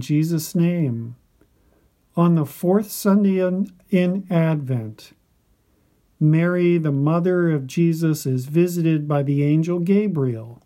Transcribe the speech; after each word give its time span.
Jesus' 0.00 0.54
name. 0.54 1.16
On 2.16 2.34
the 2.34 2.44
fourth 2.44 2.90
Sunday 2.90 3.38
in, 3.90 4.26
Advent, 4.30 5.12
Mary, 6.20 6.78
the 6.78 6.90
mother 6.90 7.50
of 7.50 7.66
Jesus, 7.66 8.26
is 8.26 8.46
visited 8.46 9.06
by 9.06 9.22
the 9.22 9.44
angel 9.44 9.78
Gabriel, 9.78 10.62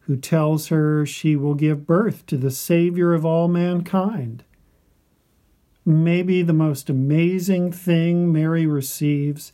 who 0.00 0.16
tells 0.16 0.68
her 0.68 1.06
she 1.06 1.36
will 1.36 1.54
give 1.54 1.86
birth 1.86 2.26
to 2.26 2.36
the 2.36 2.50
Savior 2.50 3.14
of 3.14 3.24
all 3.24 3.46
mankind. 3.46 4.42
Maybe 5.86 6.42
the 6.42 6.52
most 6.52 6.90
amazing 6.90 7.70
thing 7.70 8.32
Mary 8.32 8.66
receives 8.66 9.52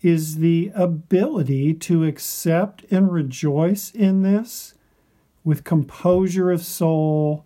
is 0.00 0.36
the 0.36 0.72
ability 0.74 1.74
to 1.74 2.04
accept 2.04 2.84
and 2.90 3.12
rejoice 3.12 3.90
in 3.90 4.22
this 4.22 4.74
with 5.44 5.64
composure 5.64 6.50
of 6.50 6.64
soul 6.64 7.44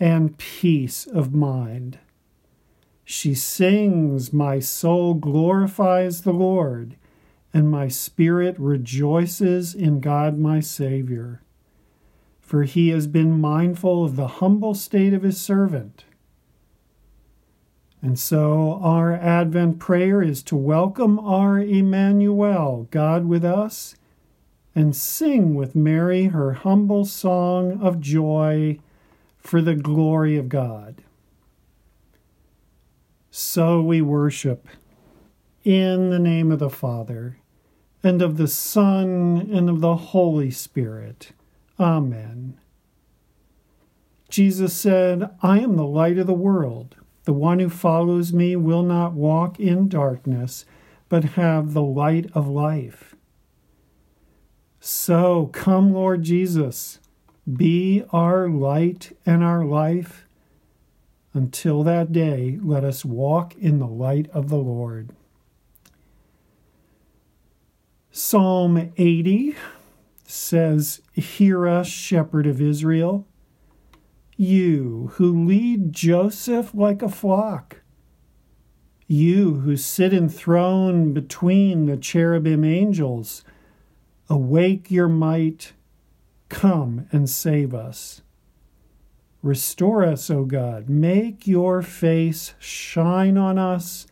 and 0.00 0.38
peace 0.38 1.06
of 1.06 1.34
mind. 1.34 1.98
She 3.04 3.34
sings, 3.34 4.32
My 4.32 4.58
soul 4.58 5.14
glorifies 5.14 6.22
the 6.22 6.32
Lord, 6.32 6.96
and 7.52 7.70
my 7.70 7.88
spirit 7.88 8.58
rejoices 8.58 9.74
in 9.74 10.00
God 10.00 10.38
my 10.38 10.60
Savior. 10.60 11.42
For 12.40 12.62
he 12.62 12.88
has 12.88 13.06
been 13.06 13.40
mindful 13.40 14.04
of 14.04 14.16
the 14.16 14.26
humble 14.26 14.74
state 14.74 15.12
of 15.12 15.22
his 15.22 15.40
servant. 15.40 16.04
And 18.02 18.18
so 18.18 18.80
our 18.82 19.12
Advent 19.12 19.78
prayer 19.78 20.22
is 20.22 20.42
to 20.44 20.56
welcome 20.56 21.18
our 21.18 21.58
Emmanuel, 21.58 22.88
God 22.90 23.26
with 23.26 23.44
us, 23.44 23.94
and 24.74 24.96
sing 24.96 25.54
with 25.54 25.74
Mary 25.74 26.26
her 26.26 26.54
humble 26.54 27.04
song 27.04 27.78
of 27.82 28.00
joy 28.00 28.78
for 29.40 29.60
the 29.60 29.74
glory 29.74 30.36
of 30.36 30.48
God. 30.48 31.02
So 33.30 33.80
we 33.80 34.02
worship 34.02 34.68
in 35.64 36.10
the 36.10 36.18
name 36.18 36.50
of 36.50 36.58
the 36.58 36.70
Father, 36.70 37.38
and 38.02 38.22
of 38.22 38.36
the 38.38 38.48
Son, 38.48 39.48
and 39.52 39.68
of 39.68 39.80
the 39.80 39.96
Holy 39.96 40.50
Spirit. 40.50 41.32
Amen. 41.78 42.58
Jesus 44.30 44.72
said, 44.72 45.28
I 45.42 45.58
am 45.58 45.76
the 45.76 45.86
light 45.86 46.16
of 46.18 46.26
the 46.26 46.32
world. 46.32 46.96
The 47.24 47.32
one 47.32 47.58
who 47.58 47.68
follows 47.68 48.32
me 48.32 48.56
will 48.56 48.82
not 48.82 49.12
walk 49.12 49.60
in 49.60 49.88
darkness, 49.88 50.64
but 51.08 51.24
have 51.24 51.72
the 51.74 51.82
light 51.82 52.30
of 52.32 52.48
life. 52.48 53.14
So 54.78 55.50
come, 55.52 55.92
Lord 55.92 56.22
Jesus, 56.22 56.99
be 57.56 58.04
our 58.12 58.48
light 58.48 59.16
and 59.24 59.42
our 59.42 59.64
life. 59.64 60.26
Until 61.32 61.82
that 61.84 62.12
day, 62.12 62.58
let 62.62 62.82
us 62.84 63.04
walk 63.04 63.54
in 63.56 63.78
the 63.78 63.86
light 63.86 64.28
of 64.32 64.48
the 64.48 64.56
Lord. 64.56 65.10
Psalm 68.10 68.92
80 68.96 69.54
says, 70.24 71.00
Hear 71.12 71.68
us, 71.68 71.86
shepherd 71.86 72.46
of 72.46 72.60
Israel, 72.60 73.26
you 74.36 75.12
who 75.14 75.46
lead 75.46 75.92
Joseph 75.92 76.74
like 76.74 77.02
a 77.02 77.08
flock, 77.08 77.82
you 79.06 79.60
who 79.60 79.76
sit 79.76 80.12
enthroned 80.12 81.14
between 81.14 81.86
the 81.86 81.96
cherubim 81.96 82.64
angels 82.64 83.44
Awake 84.30 84.92
your 84.92 85.08
might, 85.08 85.72
come 86.50 87.06
and 87.10 87.30
save 87.30 87.74
us. 87.74 88.20
Restore 89.42 90.04
us, 90.04 90.28
O 90.28 90.44
God. 90.44 90.90
Make 90.90 91.46
your 91.46 91.80
face 91.80 92.54
shine 92.58 93.38
on 93.38 93.58
us 93.58 94.06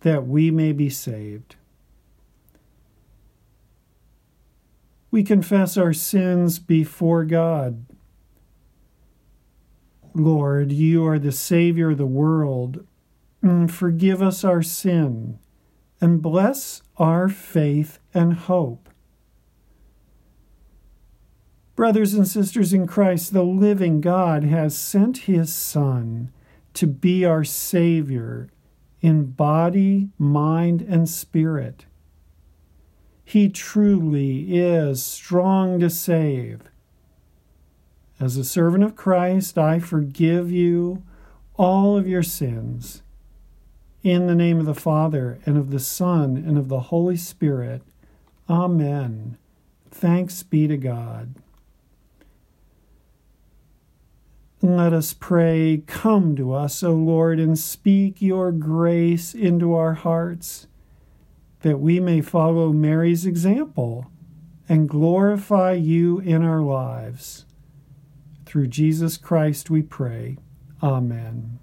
that 0.00 0.26
we 0.26 0.50
may 0.50 0.72
be 0.72 0.88
saved. 0.88 1.56
We 5.10 5.22
confess 5.22 5.76
our 5.76 5.92
sins 5.92 6.58
before 6.58 7.24
God. 7.24 7.84
Lord, 10.14 10.72
you 10.72 11.06
are 11.06 11.18
the 11.18 11.32
Savior 11.32 11.90
of 11.90 11.98
the 11.98 12.06
world. 12.06 12.86
Mm, 13.42 13.70
forgive 13.70 14.22
us 14.22 14.44
our 14.44 14.62
sin 14.62 15.38
and 16.00 16.22
bless 16.22 16.82
our 16.96 17.28
faith 17.28 17.98
and 18.14 18.34
hope. 18.34 18.88
Brothers 21.76 22.14
and 22.14 22.26
sisters 22.26 22.72
in 22.72 22.86
Christ, 22.86 23.34
the 23.34 23.42
living 23.42 24.00
God 24.00 24.44
has 24.44 24.74
sent 24.74 25.18
his 25.18 25.54
Son 25.54 26.32
to 26.72 26.86
be 26.86 27.22
our 27.22 27.44
Savior 27.44 28.48
in 29.02 29.26
body, 29.26 30.08
mind, 30.18 30.80
and 30.80 31.06
spirit. 31.06 31.84
He 33.22 33.50
truly 33.50 34.56
is 34.56 35.02
strong 35.02 35.78
to 35.80 35.90
save. 35.90 36.62
As 38.18 38.38
a 38.38 38.44
servant 38.44 38.82
of 38.82 38.96
Christ, 38.96 39.58
I 39.58 39.78
forgive 39.78 40.50
you 40.50 41.02
all 41.58 41.98
of 41.98 42.08
your 42.08 42.22
sins. 42.22 43.02
In 44.02 44.26
the 44.26 44.34
name 44.34 44.58
of 44.60 44.66
the 44.66 44.74
Father, 44.74 45.40
and 45.44 45.58
of 45.58 45.70
the 45.70 45.80
Son, 45.80 46.36
and 46.38 46.56
of 46.56 46.68
the 46.68 46.80
Holy 46.80 47.18
Spirit. 47.18 47.82
Amen. 48.48 49.36
Thanks 49.90 50.42
be 50.42 50.66
to 50.68 50.78
God. 50.78 51.34
Let 54.66 54.92
us 54.92 55.12
pray, 55.12 55.84
Come 55.86 56.34
to 56.34 56.52
us, 56.52 56.82
O 56.82 56.92
Lord, 56.92 57.38
and 57.38 57.56
speak 57.56 58.20
your 58.20 58.50
grace 58.50 59.32
into 59.32 59.74
our 59.74 59.94
hearts, 59.94 60.66
that 61.60 61.78
we 61.78 62.00
may 62.00 62.20
follow 62.20 62.72
Mary's 62.72 63.24
example 63.24 64.10
and 64.68 64.88
glorify 64.88 65.74
you 65.74 66.18
in 66.18 66.42
our 66.42 66.62
lives. 66.62 67.46
Through 68.44 68.66
Jesus 68.66 69.16
Christ 69.16 69.70
we 69.70 69.82
pray. 69.82 70.36
Amen. 70.82 71.60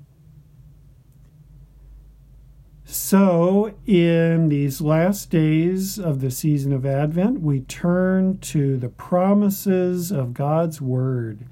So, 2.86 3.74
in 3.86 4.48
these 4.48 4.80
last 4.80 5.30
days 5.30 6.00
of 6.00 6.22
the 6.22 6.32
season 6.32 6.72
of 6.72 6.86
Advent, 6.86 7.42
we 7.42 7.60
turn 7.60 8.38
to 8.38 8.78
the 8.78 8.88
promises 8.88 10.10
of 10.10 10.34
God's 10.34 10.80
Word 10.80 11.46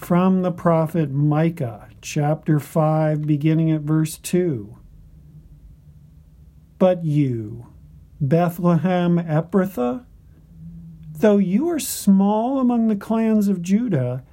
from 0.00 0.40
the 0.40 0.50
prophet 0.50 1.10
Micah, 1.10 1.86
chapter 2.00 2.58
5, 2.58 3.26
beginning 3.26 3.70
at 3.70 3.82
verse 3.82 4.16
2. 4.16 4.78
But 6.78 7.04
you, 7.04 7.66
Bethlehem 8.18 9.18
Ephrathah, 9.18 10.06
though 11.18 11.36
you 11.36 11.68
are 11.68 11.78
small 11.78 12.58
among 12.58 12.88
the 12.88 12.96
clans 12.96 13.46
of 13.46 13.60
Judah, 13.60 14.24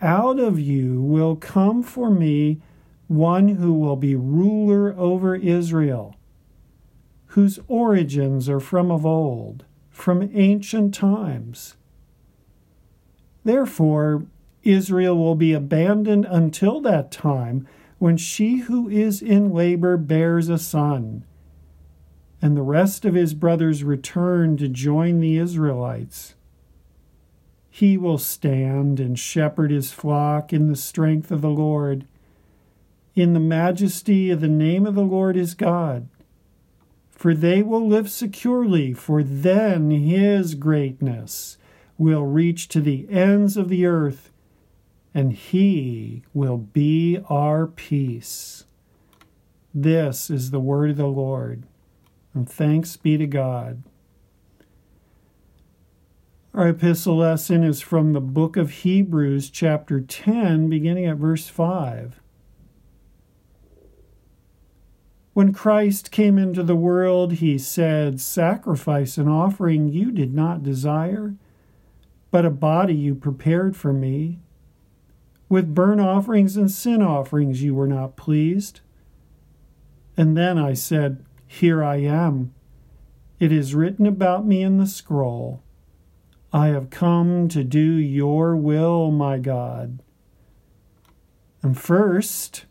out 0.00 0.40
of 0.40 0.58
you 0.58 1.02
will 1.02 1.36
come 1.36 1.82
for 1.82 2.10
me 2.10 2.62
one 3.06 3.48
who 3.48 3.74
will 3.74 3.96
be 3.96 4.16
ruler 4.16 4.98
over 4.98 5.36
Israel, 5.36 6.16
whose 7.26 7.60
origins 7.68 8.48
are 8.48 8.58
from 8.58 8.90
of 8.90 9.04
old, 9.04 9.66
from 9.90 10.30
ancient 10.32 10.94
times. 10.94 11.76
Therefore, 13.44 14.24
Israel 14.62 15.16
will 15.16 15.34
be 15.34 15.52
abandoned 15.52 16.26
until 16.26 16.80
that 16.80 17.10
time 17.10 17.66
when 17.98 18.16
she 18.16 18.58
who 18.58 18.88
is 18.88 19.22
in 19.22 19.52
labor 19.52 19.96
bears 19.96 20.48
a 20.48 20.58
son, 20.58 21.24
and 22.42 22.56
the 22.56 22.62
rest 22.62 23.04
of 23.04 23.14
his 23.14 23.34
brothers 23.34 23.84
return 23.84 24.56
to 24.56 24.68
join 24.68 25.20
the 25.20 25.36
Israelites. 25.36 26.34
He 27.70 27.96
will 27.96 28.18
stand 28.18 28.98
and 28.98 29.18
shepherd 29.18 29.70
his 29.70 29.92
flock 29.92 30.52
in 30.52 30.68
the 30.68 30.76
strength 30.76 31.30
of 31.30 31.40
the 31.40 31.50
Lord, 31.50 32.06
in 33.14 33.34
the 33.34 33.40
majesty 33.40 34.30
of 34.30 34.40
the 34.40 34.48
name 34.48 34.86
of 34.86 34.94
the 34.94 35.02
Lord 35.04 35.36
his 35.36 35.54
God. 35.54 36.08
For 37.10 37.34
they 37.34 37.62
will 37.62 37.86
live 37.86 38.10
securely, 38.10 38.94
for 38.94 39.22
then 39.22 39.90
his 39.90 40.54
greatness 40.54 41.58
will 41.98 42.24
reach 42.24 42.66
to 42.68 42.80
the 42.80 43.06
ends 43.10 43.58
of 43.58 43.68
the 43.68 43.84
earth 43.84 44.29
and 45.14 45.32
he 45.32 46.22
will 46.32 46.58
be 46.58 47.18
our 47.28 47.66
peace. 47.66 48.64
This 49.74 50.30
is 50.30 50.50
the 50.50 50.60
word 50.60 50.90
of 50.90 50.96
the 50.96 51.06
Lord, 51.06 51.64
and 52.34 52.48
thanks 52.48 52.96
be 52.96 53.16
to 53.16 53.26
God. 53.26 53.82
Our 56.52 56.68
epistle 56.68 57.16
lesson 57.16 57.62
is 57.62 57.80
from 57.80 58.12
the 58.12 58.20
book 58.20 58.56
of 58.56 58.70
Hebrews, 58.70 59.50
chapter 59.50 60.00
10, 60.00 60.68
beginning 60.68 61.06
at 61.06 61.16
verse 61.16 61.48
5. 61.48 62.20
When 65.32 65.52
Christ 65.52 66.10
came 66.10 66.38
into 66.38 66.64
the 66.64 66.74
world, 66.74 67.34
he 67.34 67.56
said, 67.56 68.20
Sacrifice 68.20 69.16
and 69.16 69.28
offering 69.28 69.88
you 69.88 70.10
did 70.10 70.34
not 70.34 70.64
desire, 70.64 71.36
but 72.32 72.44
a 72.44 72.50
body 72.50 72.94
you 72.94 73.14
prepared 73.14 73.76
for 73.76 73.92
me. 73.92 74.40
With 75.50 75.74
burnt 75.74 76.00
offerings 76.00 76.56
and 76.56 76.70
sin 76.70 77.02
offerings 77.02 77.62
you 77.62 77.74
were 77.74 77.88
not 77.88 78.16
pleased. 78.16 78.80
And 80.16 80.36
then 80.36 80.56
I 80.56 80.72
said, 80.72 81.24
Here 81.46 81.84
I 81.84 81.96
am. 81.96 82.54
It 83.40 83.50
is 83.50 83.74
written 83.74 84.06
about 84.06 84.46
me 84.46 84.62
in 84.62 84.78
the 84.78 84.86
scroll. 84.86 85.62
I 86.52 86.68
have 86.68 86.88
come 86.88 87.48
to 87.48 87.64
do 87.64 87.80
your 87.80 88.54
will, 88.54 89.10
my 89.10 89.38
God. 89.38 90.02
And 91.62 91.76
first, 91.76 92.66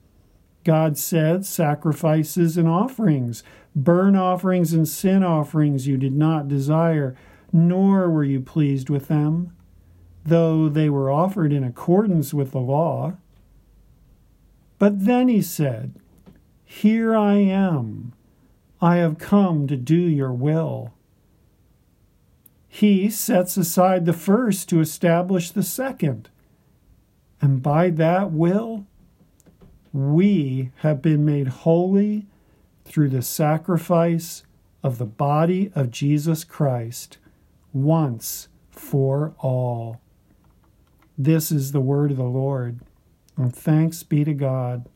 God 0.63 0.97
said, 0.97 1.45
sacrifices 1.45 2.55
and 2.57 2.67
offerings, 2.67 3.43
burnt 3.75 4.15
offerings 4.15 4.73
and 4.73 4.87
sin 4.87 5.23
offerings 5.23 5.85
you 5.87 5.97
did 5.97 6.13
not 6.13 6.47
desire, 6.47 7.15
nor 7.51 8.09
were 8.09 8.23
you 8.23 8.39
pleased 8.39 8.89
with 8.89 9.09
them, 9.09 9.53
though 10.25 10.69
they 10.69 10.89
were 10.89 11.11
offered 11.11 11.51
in 11.51 11.63
accordance 11.63 12.33
with 12.33 12.51
the 12.51 12.59
law. 12.59 13.13
But 14.77 15.05
then 15.05 15.27
he 15.27 15.41
said, 15.41 15.95
Here 16.65 17.15
I 17.15 17.35
am. 17.35 18.13
I 18.81 18.97
have 18.97 19.17
come 19.17 19.67
to 19.67 19.75
do 19.75 19.95
your 19.95 20.31
will. 20.31 20.93
He 22.69 23.09
sets 23.09 23.57
aside 23.57 24.05
the 24.05 24.13
first 24.13 24.69
to 24.69 24.79
establish 24.79 25.51
the 25.51 25.63
second. 25.63 26.29
And 27.41 27.61
by 27.61 27.89
that 27.89 28.31
will, 28.31 28.85
we 29.91 30.71
have 30.77 31.01
been 31.01 31.25
made 31.25 31.47
holy 31.47 32.27
through 32.85 33.09
the 33.09 33.21
sacrifice 33.21 34.43
of 34.83 34.97
the 34.97 35.05
body 35.05 35.71
of 35.75 35.91
Jesus 35.91 36.43
Christ 36.43 37.17
once 37.73 38.47
for 38.69 39.33
all. 39.39 39.99
This 41.21 41.51
is 41.51 41.73
the 41.73 41.81
word 41.81 42.11
of 42.11 42.17
the 42.17 42.23
Lord, 42.23 42.79
and 43.35 43.53
thanks 43.53 44.03
be 44.03 44.23
to 44.23 44.33
God. 44.33 44.87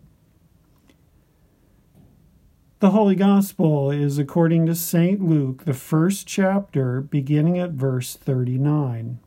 The 2.80 2.92
Holy 2.92 3.16
Gospel 3.16 3.92
is 3.92 4.18
according 4.18 4.66
to 4.68 4.74
St. 4.74 5.22
Luke, 5.22 5.66
the 5.66 5.74
first 5.74 6.26
chapter, 6.26 7.02
beginning 7.02 7.60
at 7.60 7.72
verse 7.72 8.16
39. 8.16 9.20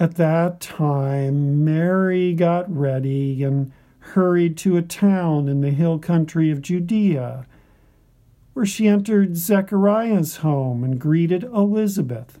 At 0.00 0.16
that 0.16 0.60
time, 0.60 1.64
Mary 1.64 2.34
got 2.34 2.68
ready 2.68 3.44
and 3.44 3.70
hurried 4.00 4.56
to 4.58 4.76
a 4.76 4.82
town 4.82 5.46
in 5.46 5.60
the 5.60 5.70
hill 5.70 6.00
country 6.00 6.50
of 6.50 6.60
Judea, 6.60 7.46
where 8.52 8.66
she 8.66 8.88
entered 8.88 9.36
Zechariah's 9.36 10.38
home 10.38 10.82
and 10.82 10.98
greeted 10.98 11.44
Elizabeth. 11.44 12.40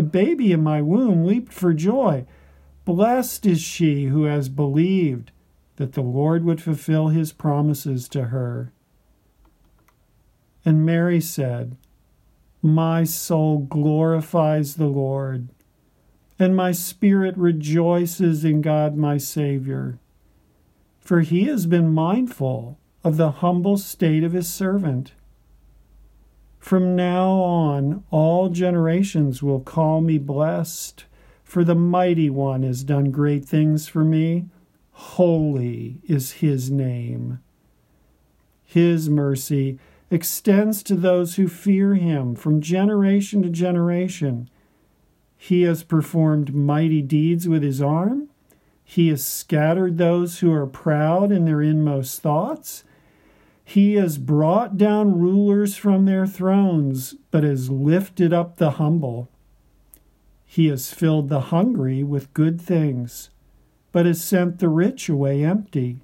the 0.00 0.06
baby 0.06 0.50
in 0.50 0.62
my 0.62 0.80
womb 0.80 1.26
leaped 1.26 1.52
for 1.52 1.74
joy. 1.74 2.24
Blessed 2.86 3.44
is 3.44 3.60
she 3.60 4.06
who 4.06 4.24
has 4.24 4.48
believed 4.48 5.30
that 5.76 5.92
the 5.92 6.00
Lord 6.00 6.42
would 6.42 6.62
fulfill 6.62 7.08
his 7.08 7.34
promises 7.34 8.08
to 8.08 8.28
her. 8.28 8.72
And 10.64 10.86
Mary 10.86 11.20
said, 11.20 11.76
My 12.62 13.04
soul 13.04 13.58
glorifies 13.58 14.76
the 14.76 14.86
Lord, 14.86 15.50
and 16.38 16.56
my 16.56 16.72
spirit 16.72 17.36
rejoices 17.36 18.42
in 18.42 18.62
God 18.62 18.96
my 18.96 19.18
Savior, 19.18 19.98
for 20.98 21.20
he 21.20 21.44
has 21.44 21.66
been 21.66 21.92
mindful 21.92 22.78
of 23.04 23.18
the 23.18 23.32
humble 23.32 23.76
state 23.76 24.24
of 24.24 24.32
his 24.32 24.48
servant. 24.48 25.12
From 26.60 26.94
now 26.94 27.30
on, 27.30 28.04
all 28.10 28.50
generations 28.50 29.42
will 29.42 29.60
call 29.60 30.00
me 30.00 30.18
blessed, 30.18 31.06
for 31.42 31.64
the 31.64 31.74
Mighty 31.74 32.30
One 32.30 32.62
has 32.62 32.84
done 32.84 33.10
great 33.10 33.44
things 33.44 33.88
for 33.88 34.04
me 34.04 34.44
Holy 35.00 35.98
is 36.06 36.32
his 36.32 36.70
name. 36.70 37.40
His 38.62 39.08
mercy 39.08 39.78
extends 40.10 40.82
to 40.82 40.94
those 40.94 41.36
who 41.36 41.48
fear 41.48 41.94
him 41.94 42.34
from 42.34 42.60
generation 42.60 43.42
to 43.42 43.48
generation. 43.48 44.50
He 45.38 45.62
has 45.62 45.82
performed 45.82 46.54
mighty 46.54 47.00
deeds 47.00 47.48
with 47.48 47.62
his 47.62 47.80
arm. 47.80 48.28
He 48.84 49.08
has 49.08 49.24
scattered 49.24 49.96
those 49.96 50.40
who 50.40 50.52
are 50.52 50.66
proud 50.66 51.32
in 51.32 51.46
their 51.46 51.62
inmost 51.62 52.20
thoughts. 52.20 52.84
He 53.70 53.94
has 53.94 54.18
brought 54.18 54.76
down 54.76 55.20
rulers 55.20 55.76
from 55.76 56.04
their 56.04 56.26
thrones, 56.26 57.14
but 57.30 57.44
has 57.44 57.70
lifted 57.70 58.32
up 58.32 58.56
the 58.56 58.72
humble. 58.72 59.28
He 60.44 60.66
has 60.66 60.92
filled 60.92 61.28
the 61.28 61.40
hungry 61.40 62.02
with 62.02 62.34
good 62.34 62.60
things 62.60 63.30
but 63.92 64.06
has 64.06 64.22
sent 64.22 64.58
the 64.58 64.68
rich 64.68 65.08
away 65.08 65.44
empty. 65.44 66.00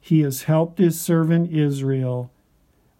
He 0.00 0.20
has 0.20 0.42
helped 0.42 0.78
his 0.78 1.00
servant 1.00 1.52
Israel, 1.52 2.30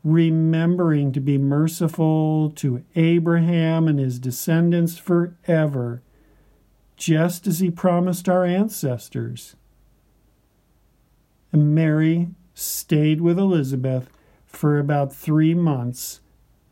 remembering 0.05 1.13
to 1.13 1.21
be 1.21 1.39
merciful 1.39 2.51
to 2.57 2.85
Abraham 2.97 3.89
and 3.89 3.99
his 3.99 4.19
descendants 4.19 4.99
forever, 4.99 6.03
just 6.97 7.47
as 7.47 7.61
he 7.61 7.71
promised 7.71 8.29
our 8.29 8.45
ancestors. 8.45 9.57
And 11.53 11.75
Mary 11.75 12.29
stayed 12.55 13.21
with 13.21 13.39
Elizabeth 13.39 14.11
for 14.47 14.79
about 14.79 15.15
three 15.15 15.55
months 15.55 16.21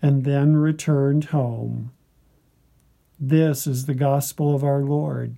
and 0.02 0.25
then 0.25 0.56
returned 0.56 1.26
home. 1.26 1.92
This 3.18 3.66
is 3.66 3.87
the 3.87 3.94
gospel 3.94 4.54
of 4.54 4.64
our 4.64 4.82
Lord. 4.82 5.37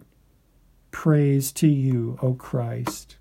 Praise 0.91 1.51
to 1.53 1.69
you, 1.69 2.19
O 2.23 2.35
Christ. 2.35 3.17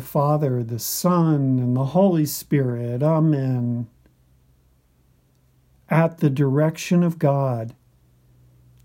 Father, 0.00 0.62
the 0.62 0.78
Son, 0.78 1.58
and 1.58 1.74
the 1.74 1.86
Holy 1.86 2.26
Spirit. 2.26 3.02
Amen. 3.02 3.86
At 5.88 6.18
the 6.18 6.30
direction 6.30 7.02
of 7.02 7.18
God, 7.18 7.74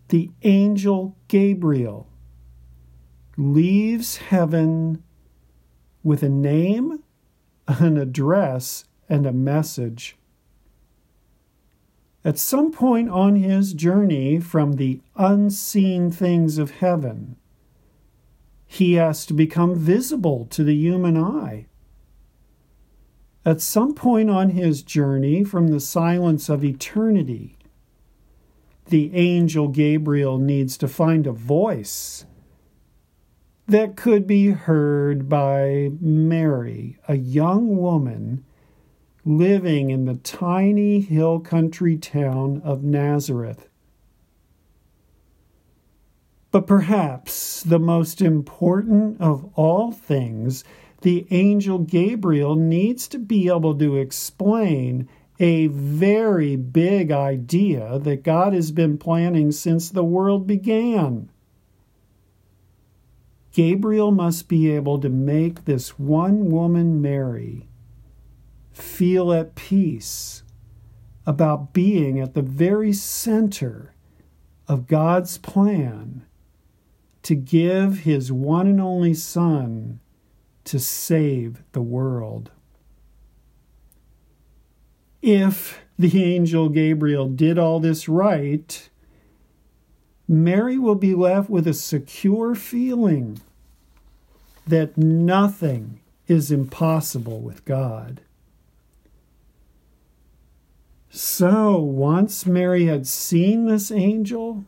the 0.07 0.31
angel 0.43 1.17
Gabriel 1.27 2.07
leaves 3.35 4.17
heaven 4.17 5.03
with 6.03 6.23
a 6.23 6.29
name, 6.29 7.03
an 7.67 7.97
address, 7.97 8.85
and 9.09 9.25
a 9.25 9.33
message. 9.33 10.15
At 12.23 12.37
some 12.37 12.71
point 12.71 13.09
on 13.09 13.35
his 13.35 13.73
journey 13.73 14.39
from 14.39 14.73
the 14.73 15.01
unseen 15.15 16.09
things 16.09 16.57
of 16.57 16.71
heaven, 16.71 17.35
he 18.67 18.93
has 18.93 19.25
to 19.25 19.33
become 19.33 19.75
visible 19.75 20.45
to 20.51 20.63
the 20.63 20.75
human 20.75 21.17
eye. 21.17 21.65
At 23.45 23.61
some 23.61 23.93
point 23.95 24.29
on 24.29 24.49
his 24.49 24.83
journey 24.83 25.45
from 25.45 25.69
the 25.69 25.79
silence 25.79 26.49
of 26.49 26.65
eternity, 26.65 27.57
the 28.87 29.15
angel 29.15 29.69
Gabriel 29.69 30.37
needs 30.37 30.77
to 30.77 30.87
find 30.87 31.25
a 31.25 31.31
voice 31.31 32.25
that 33.67 33.95
could 33.97 34.27
be 34.27 34.49
heard 34.49 35.27
by 35.27 35.89
Mary, 35.99 36.97
a 37.07 37.15
young 37.15 37.77
woman 37.77 38.45
living 39.25 39.89
in 39.89 40.05
the 40.05 40.15
tiny 40.15 41.01
hill 41.01 41.39
country 41.39 41.97
town 41.97 42.61
of 42.63 42.83
Nazareth. 42.83 43.66
But 46.51 46.65
perhaps 46.65 47.61
the 47.63 47.79
most 47.79 48.21
important 48.21 49.19
of 49.19 49.49
all 49.55 49.91
things, 49.91 50.63
the 51.01 51.27
angel 51.29 51.79
Gabriel 51.79 52.55
needs 52.55 53.07
to 53.09 53.19
be 53.19 53.49
able 53.49 53.77
to 53.77 53.97
explain 53.97 55.09
a 55.39 55.67
very 55.67 56.55
big 56.55 57.11
idea 57.11 57.99
that 57.99 58.23
God 58.23 58.53
has 58.53 58.71
been 58.71 58.97
planning 58.97 59.51
since 59.51 59.89
the 59.89 60.03
world 60.03 60.47
began. 60.47 61.29
Gabriel 63.51 64.11
must 64.11 64.47
be 64.47 64.71
able 64.71 64.99
to 64.99 65.09
make 65.09 65.65
this 65.65 65.99
one 65.99 66.49
woman, 66.49 67.01
Mary, 67.01 67.67
feel 68.71 69.33
at 69.33 69.55
peace 69.55 70.43
about 71.25 71.73
being 71.73 72.19
at 72.19 72.33
the 72.33 72.41
very 72.41 72.93
center 72.93 73.93
of 74.67 74.87
God's 74.87 75.37
plan 75.37 76.25
to 77.27 77.35
give 77.35 77.99
his 77.99 78.31
one 78.31 78.67
and 78.67 78.79
only 78.79 79.13
Son 79.13 79.99
to 80.63 80.79
save 80.79 81.61
the 81.73 81.81
world. 81.81 82.51
If 85.21 85.81
the 85.99 86.23
angel 86.23 86.69
Gabriel 86.69 87.27
did 87.27 87.59
all 87.59 87.81
this 87.81 88.07
right, 88.07 88.89
Mary 90.25 90.77
will 90.77 90.95
be 90.95 91.13
left 91.13 91.49
with 91.49 91.67
a 91.67 91.73
secure 91.73 92.55
feeling 92.55 93.41
that 94.65 94.97
nothing 94.97 95.99
is 96.29 96.49
impossible 96.49 97.41
with 97.41 97.65
God. 97.65 98.21
So, 101.09 101.77
once 101.77 102.45
Mary 102.45 102.85
had 102.85 103.05
seen 103.05 103.65
this 103.65 103.91
angel, 103.91 104.63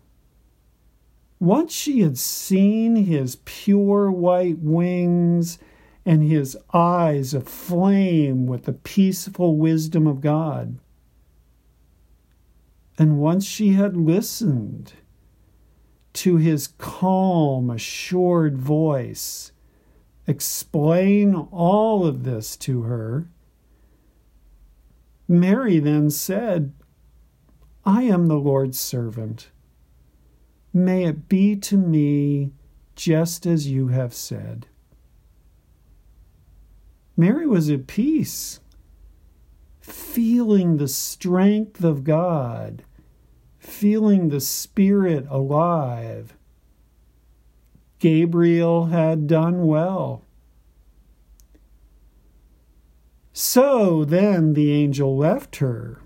once 1.39 1.71
she 1.71 2.01
had 2.01 2.17
seen 2.17 2.95
his 2.95 3.37
pure 3.45 4.11
white 4.11 4.59
wings 4.59 5.57
and 6.05 6.23
his 6.23 6.57
eyes 6.73 7.33
aflame 7.33 8.45
with 8.45 8.65
the 8.65 8.73
peaceful 8.73 9.55
wisdom 9.57 10.05
of 10.05 10.21
God, 10.21 10.79
and 12.97 13.19
once 13.19 13.45
she 13.45 13.73
had 13.73 13.95
listened 13.95 14.93
to 16.11 16.35
his 16.35 16.67
calm, 16.77 17.69
assured 17.69 18.57
voice, 18.57 19.53
explain 20.27 21.33
all 21.35 22.05
of 22.05 22.23
this 22.23 22.57
to 22.57 22.81
her, 22.81 23.29
Mary 25.27 25.79
then 25.79 26.09
said, 26.09 26.73
I 27.85 28.03
am 28.03 28.27
the 28.27 28.39
Lord's 28.39 28.79
servant. 28.79 29.51
May 30.73 31.05
it 31.05 31.27
be 31.27 31.55
to 31.55 31.77
me 31.77 32.51
just 32.95 33.45
as 33.45 33.67
you 33.67 33.87
have 33.87 34.13
said. 34.13 34.67
Mary 37.17 37.47
was 37.47 37.69
at 37.69 37.87
peace, 37.87 38.59
feeling 39.81 40.77
the 40.77 40.87
strength 40.87 41.83
of 41.83 42.03
God, 42.03 42.83
feeling 43.57 44.29
the 44.29 44.39
Spirit 44.39 45.25
alive 45.29 46.35
Gabriel 47.99 48.85
had 48.85 49.27
done 49.27 49.67
well. 49.67 50.23
So 53.33 54.05
then 54.05 54.53
the 54.53 54.71
angel 54.71 55.15
left 55.15 55.57
her. 55.57 56.01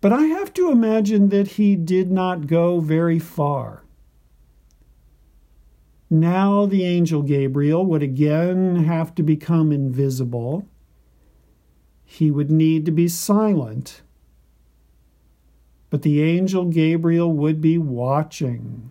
But 0.00 0.12
I 0.12 0.26
have 0.26 0.54
to 0.54 0.70
imagine 0.70 1.28
that 1.30 1.52
he 1.52 1.74
did 1.74 2.10
not 2.10 2.46
go 2.46 2.80
very 2.80 3.18
far. 3.18 3.84
Now 6.10 6.66
the 6.66 6.84
angel 6.84 7.22
Gabriel 7.22 7.84
would 7.84 8.02
again 8.02 8.84
have 8.84 9.14
to 9.16 9.22
become 9.22 9.72
invisible. 9.72 10.66
He 12.04 12.30
would 12.30 12.50
need 12.50 12.86
to 12.86 12.92
be 12.92 13.08
silent. 13.08 14.02
But 15.90 16.02
the 16.02 16.22
angel 16.22 16.66
Gabriel 16.66 17.32
would 17.32 17.60
be 17.60 17.76
watching 17.76 18.90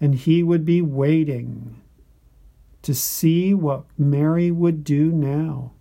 and 0.00 0.14
he 0.14 0.42
would 0.42 0.64
be 0.64 0.80
waiting 0.80 1.80
to 2.82 2.94
see 2.94 3.54
what 3.54 3.84
Mary 3.96 4.50
would 4.50 4.84
do 4.84 5.10
now. 5.10 5.73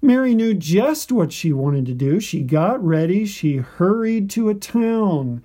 Mary 0.00 0.34
knew 0.34 0.54
just 0.54 1.10
what 1.10 1.32
she 1.32 1.52
wanted 1.52 1.86
to 1.86 1.94
do. 1.94 2.20
She 2.20 2.42
got 2.42 2.82
ready. 2.84 3.26
She 3.26 3.56
hurried 3.56 4.30
to 4.30 4.48
a 4.48 4.54
town 4.54 5.42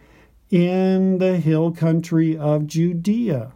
in 0.49 1.17
the 1.17 1.37
hill 1.37 1.71
country 1.71 2.37
of 2.37 2.67
Judea. 2.67 3.53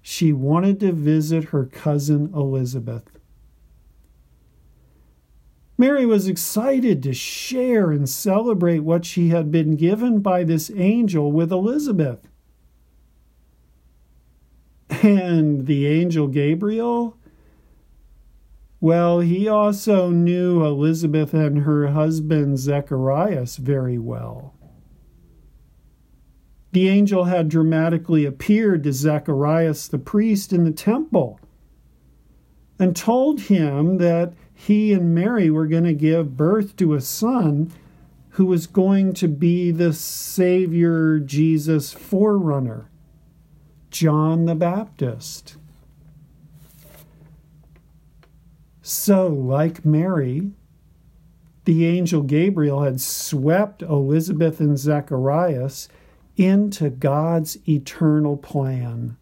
She 0.00 0.32
wanted 0.32 0.78
to 0.80 0.92
visit 0.92 1.44
her 1.46 1.66
cousin 1.66 2.32
Elizabeth. 2.32 3.10
Mary 5.76 6.06
was 6.06 6.26
excited 6.26 7.02
to 7.02 7.12
share 7.12 7.92
and 7.92 8.08
celebrate 8.08 8.80
what 8.80 9.04
she 9.04 9.28
had 9.28 9.50
been 9.50 9.76
given 9.76 10.20
by 10.20 10.42
this 10.42 10.70
angel 10.74 11.30
with 11.30 11.52
Elizabeth. 11.52 12.26
And 15.02 15.66
the 15.66 15.86
angel 15.86 16.26
Gabriel? 16.26 17.16
Well, 18.80 19.20
he 19.20 19.48
also 19.48 20.10
knew 20.10 20.64
Elizabeth 20.64 21.34
and 21.34 21.60
her 21.60 21.88
husband 21.88 22.58
Zacharias 22.58 23.56
very 23.56 23.98
well. 23.98 24.54
The 26.72 26.88
angel 26.88 27.24
had 27.24 27.48
dramatically 27.48 28.24
appeared 28.24 28.84
to 28.84 28.92
Zacharias 28.92 29.88
the 29.88 29.98
priest 29.98 30.52
in 30.52 30.64
the 30.64 30.70
temple 30.70 31.40
and 32.78 32.94
told 32.94 33.42
him 33.42 33.98
that 33.98 34.34
he 34.54 34.92
and 34.92 35.14
Mary 35.14 35.50
were 35.50 35.66
going 35.66 35.84
to 35.84 35.94
give 35.94 36.36
birth 36.36 36.76
to 36.76 36.94
a 36.94 37.00
son 37.00 37.72
who 38.30 38.46
was 38.46 38.66
going 38.68 39.12
to 39.14 39.26
be 39.26 39.70
the 39.72 39.92
Savior 39.92 41.18
Jesus 41.18 41.92
forerunner, 41.92 42.90
John 43.90 44.44
the 44.44 44.54
Baptist. 44.54 45.56
So, 48.88 49.26
like 49.26 49.84
Mary, 49.84 50.50
the 51.66 51.84
angel 51.84 52.22
Gabriel 52.22 52.84
had 52.84 53.02
swept 53.02 53.82
Elizabeth 53.82 54.60
and 54.60 54.78
Zacharias 54.78 55.90
into 56.38 56.88
God's 56.88 57.58
eternal 57.68 58.38
plan. 58.38 59.18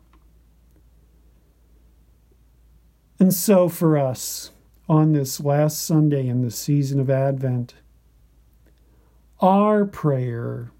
And 3.18 3.34
so, 3.34 3.68
for 3.68 3.98
us, 3.98 4.52
on 4.88 5.14
this 5.14 5.40
last 5.40 5.84
Sunday 5.84 6.28
in 6.28 6.42
the 6.42 6.52
season 6.52 7.00
of 7.00 7.10
Advent. 7.10 7.74
Our 9.40 9.84
prayer 9.84 10.70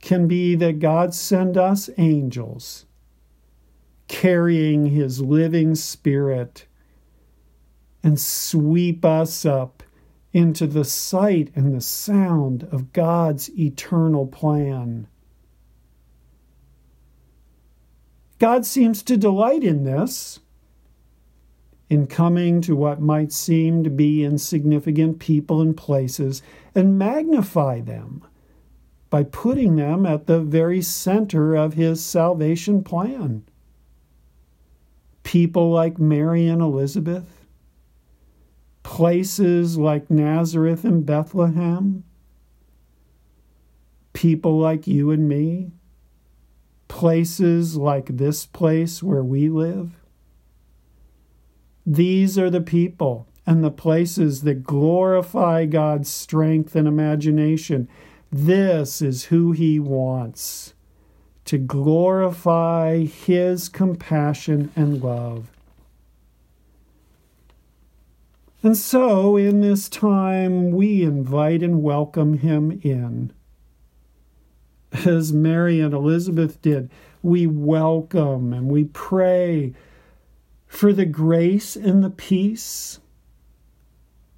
can 0.00 0.26
be 0.26 0.54
that 0.54 0.78
God 0.78 1.12
send 1.12 1.58
us 1.58 1.90
angels 1.98 2.86
carrying 4.08 4.86
his 4.86 5.20
living 5.20 5.74
spirit 5.74 6.64
and 8.02 8.18
sweep 8.18 9.04
us 9.04 9.44
up 9.44 9.82
into 10.32 10.66
the 10.66 10.84
sight 10.84 11.50
and 11.54 11.74
the 11.74 11.80
sound 11.80 12.64
of 12.72 12.92
God's 12.92 13.50
eternal 13.58 14.26
plan. 14.26 15.06
God 18.38 18.66
seems 18.66 19.02
to 19.04 19.16
delight 19.16 19.62
in 19.62 19.84
this 19.84 20.40
in 21.88 22.06
coming 22.06 22.62
to 22.62 22.74
what 22.74 23.02
might 23.02 23.30
seem 23.30 23.84
to 23.84 23.90
be 23.90 24.24
insignificant 24.24 25.18
people 25.18 25.60
and 25.60 25.76
places 25.76 26.42
and 26.74 26.98
magnify 26.98 27.80
them 27.82 28.24
by 29.10 29.22
putting 29.22 29.76
them 29.76 30.06
at 30.06 30.26
the 30.26 30.40
very 30.40 30.80
center 30.80 31.54
of 31.54 31.74
his 31.74 32.02
salvation 32.02 32.82
plan. 32.82 33.44
People 35.22 35.70
like 35.70 35.98
Mary 35.98 36.48
and 36.48 36.62
Elizabeth, 36.62 37.41
places 38.92 39.78
like 39.78 40.10
Nazareth 40.10 40.84
and 40.84 41.06
Bethlehem, 41.06 42.04
people 44.12 44.58
like 44.58 44.86
you 44.86 45.10
and 45.10 45.26
me, 45.26 45.72
places 46.88 47.76
like 47.76 48.18
this 48.18 48.44
place 48.44 49.02
where 49.02 49.24
we 49.24 49.48
live 49.48 50.02
these 51.84 52.38
are 52.38 52.50
the 52.50 52.60
people 52.60 53.26
and 53.44 53.64
the 53.64 53.70
places 53.70 54.42
that 54.42 54.62
glorify 54.62 55.66
God's 55.66 56.08
strength 56.08 56.76
and 56.76 56.86
imagination. 56.86 57.88
This 58.30 59.02
is 59.02 59.24
who 59.24 59.52
He 59.52 59.80
wants 59.80 60.74
to 61.44 61.58
glorify 61.58 62.98
His 62.98 63.68
compassion 63.68 64.70
and 64.76 65.02
love. 65.02 65.51
And 68.62 68.76
so, 68.76 69.36
in 69.36 69.60
this 69.60 69.88
time, 69.88 70.70
we 70.70 71.02
invite 71.02 71.64
and 71.64 71.82
welcome 71.82 72.38
him 72.38 72.80
in. 72.84 73.32
As 75.04 75.32
Mary 75.32 75.80
and 75.80 75.92
Elizabeth 75.92 76.62
did, 76.62 76.88
we 77.22 77.46
welcome 77.46 78.52
and 78.52 78.68
we 78.68 78.84
pray 78.84 79.74
for 80.68 80.92
the 80.92 81.06
grace 81.06 81.74
and 81.74 82.04
the 82.04 82.10
peace, 82.10 83.00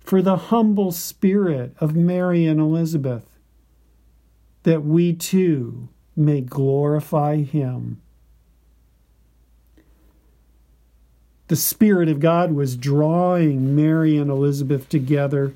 for 0.01 0.23
the 0.23 0.37
humble 0.37 0.91
spirit 0.91 1.75
of 1.79 1.95
Mary 1.95 2.47
and 2.47 2.61
Elizabeth, 2.61 3.39
that 4.63 4.85
we 4.85 5.13
too 5.13 5.89
may 6.17 6.41
glorify 6.41 7.37
him. 7.43 8.01
The 11.55 11.61
Spirit 11.61 12.09
of 12.09 12.19
God 12.19 12.51
was 12.51 12.77
drawing 12.77 13.77
Mary 13.77 14.17
and 14.17 14.29
Elizabeth 14.29 14.89
together. 14.89 15.55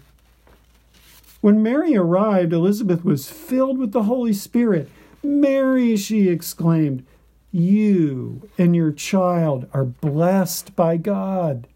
When 1.41 1.61
Mary 1.61 1.97
arrived, 1.97 2.53
Elizabeth 2.53 3.05
was 3.05 3.29
filled 3.29 3.79
with 3.79 3.91
the 3.91 4.05
Holy 4.05 4.33
Spirit. 4.33 4.89
Mary, 5.25 5.97
she 5.97 6.29
exclaimed, 6.29 7.05
you 7.51 8.49
and 8.57 8.77
your 8.77 8.93
child 8.93 9.67
are 9.75 9.85
blessed 9.85 10.77
by 10.77 10.99
God. 10.99 11.67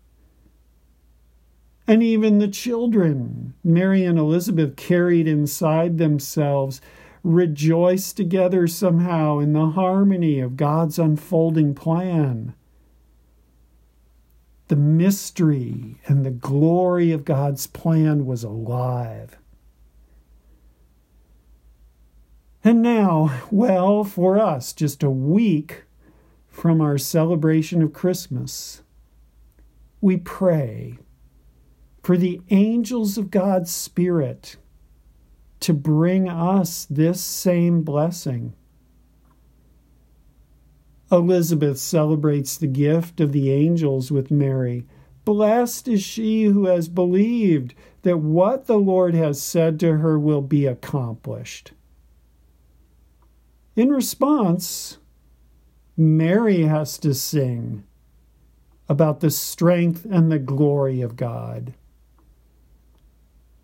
And 1.88 2.00
even 2.00 2.38
the 2.38 2.47
children, 2.47 3.55
Mary 3.64 4.05
and 4.05 4.21
Elizabeth 4.21 4.76
carried 4.76 5.26
inside 5.26 5.99
themselves, 5.99 6.81
rejoiced 7.25 8.17
together 8.17 8.69
somehow 8.69 9.41
in 9.41 9.52
the 9.52 9.71
harmony 9.71 10.38
of 10.38 10.57
God's 10.57 10.97
unfolding 10.97 11.75
plan 11.75 12.55
the 14.69 14.76
mystery 14.76 15.97
and 16.07 16.25
the 16.25 16.31
glory 16.31 17.12
of 17.12 17.25
God's 17.25 17.66
plan 17.66 18.26
was 18.26 18.45
alive. 18.45 19.37
And 22.64 22.81
now, 22.81 23.40
well, 23.50 24.04
for 24.04 24.38
us, 24.38 24.73
just 24.73 25.02
a 25.02 25.11
week 25.11 25.85
from 26.49 26.81
our 26.81 26.97
celebration 26.97 27.83
of 27.83 27.92
Christmas, 27.92 28.83
we 30.00 30.16
pray 30.16 30.99
for 32.02 32.16
the 32.16 32.40
angels 32.50 33.19
of 33.19 33.31
God's 33.31 33.71
Spirit 33.71 34.57
to 35.61 35.73
bring 35.73 36.28
us 36.28 36.87
this 36.90 37.21
same 37.21 37.83
blessing. 37.83 38.54
Elizabeth 41.12 41.78
celebrates 41.78 42.57
the 42.57 42.66
gift 42.66 43.21
of 43.21 43.33
the 43.33 43.52
angels 43.52 44.11
with 44.11 44.31
Mary. 44.31 44.87
Blessed 45.27 45.87
is 45.87 46.03
she 46.03 46.44
who 46.44 46.64
has 46.64 46.88
believed 46.88 47.75
that 48.01 48.16
what 48.16 48.66
the 48.66 48.79
Lord 48.79 49.14
has 49.14 49.40
said 49.40 49.79
to 49.81 49.98
her 49.98 50.18
will 50.18 50.40
be 50.40 50.64
accomplished. 50.64 51.72
In 53.77 53.90
response, 53.90 54.96
Mary 55.98 56.62
has 56.62 56.96
to 56.98 57.12
sing 57.12 57.85
about 58.88 59.20
the 59.20 59.31
strength 59.31 60.07
and 60.11 60.33
the 60.33 60.38
glory 60.38 61.03
of 61.03 61.16
God. 61.16 61.75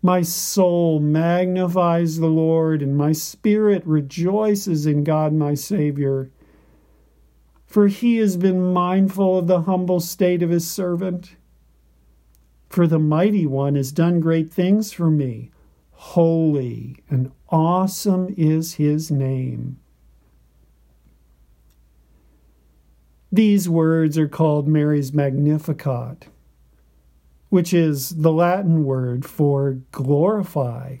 My 0.03 0.21
soul 0.21 0.99
magnifies 0.99 2.19
the 2.19 2.27
Lord, 2.27 2.81
and 2.81 2.95
my 2.95 3.11
spirit 3.11 3.85
rejoices 3.85 4.85
in 4.85 5.03
God 5.03 5.33
my 5.33 5.55
Savior 5.55 6.31
for 7.69 7.87
he 7.87 8.17
has 8.17 8.35
been 8.35 8.73
mindful 8.73 9.37
of 9.37 9.45
the 9.45 9.61
humble 9.61 9.99
state 9.99 10.41
of 10.41 10.49
his 10.49 10.69
servant. 10.69 11.35
For 12.67 12.87
the 12.87 12.97
mighty 12.97 13.45
one 13.45 13.75
has 13.75 13.91
done 13.91 14.19
great 14.19 14.51
things 14.51 14.91
for 14.91 15.11
me. 15.11 15.51
Holy 15.91 16.97
and 17.09 17.31
awesome 17.49 18.33
is 18.35 18.73
his 18.75 19.11
name. 19.11 19.77
These 23.31 23.69
words 23.69 24.17
are 24.17 24.27
called 24.27 24.67
Mary's 24.67 25.13
Magnificat, 25.13 26.25
which 27.49 27.71
is 27.71 28.09
the 28.09 28.31
Latin 28.31 28.83
word 28.83 29.25
for 29.25 29.77
glorify 29.91 30.97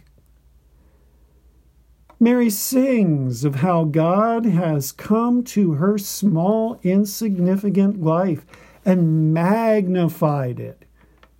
Mary 2.19 2.49
sings 2.49 3.45
of 3.45 3.55
how 3.55 3.85
God 3.85 4.45
has 4.45 4.91
come 4.91 5.41
to 5.45 5.73
her 5.73 5.97
small, 5.97 6.77
insignificant 6.83 8.01
life 8.01 8.45
and 8.83 9.33
magnified 9.33 10.59
it 10.59 10.83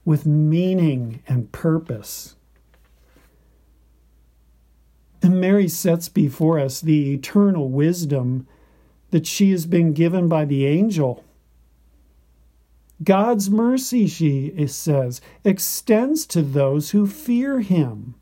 with 0.06 0.26
meaning 0.26 1.22
and 1.28 1.52
purpose. 1.52 2.38
And 5.22 5.42
Mary 5.42 5.68
sets 5.68 6.08
before 6.08 6.60
us 6.60 6.80
the 6.80 7.14
eternal 7.14 7.70
wisdom 7.70 8.48
that 9.12 9.28
she 9.28 9.52
has 9.52 9.66
been 9.66 9.92
given 9.92 10.30
by 10.30 10.46
the 10.46 10.66
angel. 10.66 11.26
God's 13.04 13.50
mercy, 13.50 14.08
she 14.08 14.54
says, 14.68 15.20
extends 15.44 16.26
to 16.28 16.42
those 16.42 16.92
who 16.92 17.06
fear 17.06 17.60
him. 17.60 18.16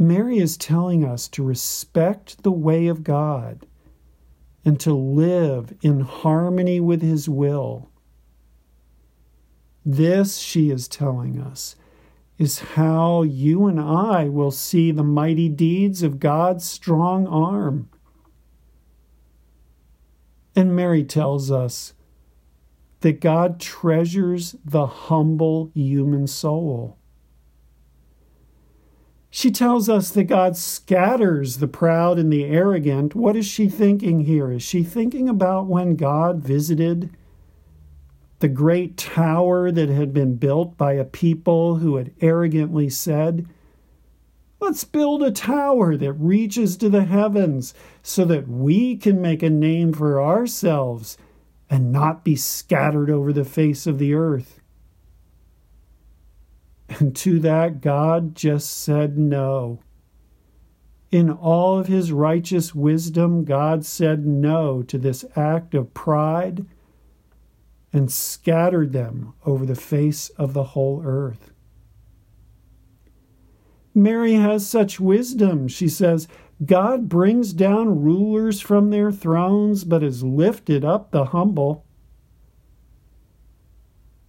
Mary 0.00 0.38
is 0.38 0.56
telling 0.56 1.04
us 1.04 1.28
to 1.28 1.42
respect 1.42 2.42
the 2.42 2.50
way 2.50 2.86
of 2.86 3.04
God 3.04 3.66
and 4.64 4.80
to 4.80 4.94
live 4.94 5.74
in 5.82 6.00
harmony 6.00 6.80
with 6.80 7.02
His 7.02 7.28
will. 7.28 7.90
This, 9.84 10.38
she 10.38 10.70
is 10.70 10.88
telling 10.88 11.38
us, 11.38 11.76
is 12.38 12.60
how 12.60 13.20
you 13.20 13.66
and 13.66 13.78
I 13.78 14.30
will 14.30 14.50
see 14.50 14.90
the 14.90 15.04
mighty 15.04 15.50
deeds 15.50 16.02
of 16.02 16.18
God's 16.18 16.64
strong 16.64 17.26
arm. 17.26 17.90
And 20.56 20.74
Mary 20.74 21.04
tells 21.04 21.50
us 21.50 21.92
that 23.00 23.20
God 23.20 23.60
treasures 23.60 24.56
the 24.64 24.86
humble 24.86 25.70
human 25.74 26.26
soul. 26.26 26.96
She 29.30 29.52
tells 29.52 29.88
us 29.88 30.10
that 30.10 30.24
God 30.24 30.56
scatters 30.56 31.58
the 31.58 31.68
proud 31.68 32.18
and 32.18 32.32
the 32.32 32.44
arrogant. 32.44 33.14
What 33.14 33.36
is 33.36 33.46
she 33.46 33.68
thinking 33.68 34.24
here? 34.24 34.50
Is 34.50 34.62
she 34.62 34.82
thinking 34.82 35.28
about 35.28 35.66
when 35.66 35.94
God 35.94 36.42
visited 36.42 37.10
the 38.40 38.48
great 38.48 38.96
tower 38.96 39.70
that 39.70 39.88
had 39.88 40.12
been 40.12 40.34
built 40.34 40.76
by 40.76 40.94
a 40.94 41.04
people 41.04 41.76
who 41.76 41.96
had 41.96 42.12
arrogantly 42.20 42.88
said, 42.88 43.46
Let's 44.58 44.84
build 44.84 45.22
a 45.22 45.30
tower 45.30 45.96
that 45.96 46.12
reaches 46.14 46.76
to 46.78 46.88
the 46.88 47.04
heavens 47.04 47.72
so 48.02 48.24
that 48.26 48.48
we 48.48 48.96
can 48.96 49.22
make 49.22 49.42
a 49.42 49.48
name 49.48 49.92
for 49.92 50.20
ourselves 50.20 51.16
and 51.70 51.92
not 51.92 52.24
be 52.24 52.36
scattered 52.36 53.10
over 53.10 53.32
the 53.32 53.44
face 53.44 53.86
of 53.86 53.98
the 53.98 54.12
earth. 54.12 54.59
And 57.00 57.16
to 57.16 57.40
that, 57.40 57.80
God 57.80 58.34
just 58.34 58.70
said 58.70 59.16
no. 59.16 59.80
In 61.10 61.30
all 61.30 61.78
of 61.78 61.86
his 61.86 62.12
righteous 62.12 62.74
wisdom, 62.74 63.44
God 63.44 63.86
said 63.86 64.26
no 64.26 64.82
to 64.82 64.98
this 64.98 65.24
act 65.34 65.74
of 65.74 65.94
pride 65.94 66.66
and 67.90 68.12
scattered 68.12 68.92
them 68.92 69.32
over 69.46 69.64
the 69.64 69.74
face 69.74 70.28
of 70.30 70.52
the 70.52 70.62
whole 70.62 71.02
earth. 71.02 71.50
Mary 73.94 74.34
has 74.34 74.68
such 74.68 75.00
wisdom. 75.00 75.68
She 75.68 75.88
says, 75.88 76.28
God 76.64 77.08
brings 77.08 77.54
down 77.54 78.02
rulers 78.02 78.60
from 78.60 78.90
their 78.90 79.10
thrones, 79.10 79.84
but 79.84 80.02
has 80.02 80.22
lifted 80.22 80.84
up 80.84 81.12
the 81.12 81.24
humble. 81.26 81.86